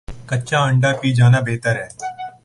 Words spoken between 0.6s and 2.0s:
انڈہ پی جانا بہتر ہے